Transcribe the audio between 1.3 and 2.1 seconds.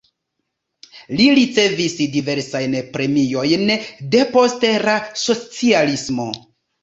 ricevis